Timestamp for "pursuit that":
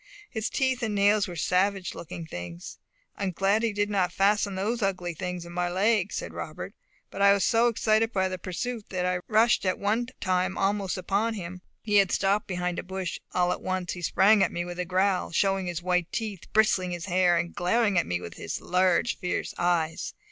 8.39-9.05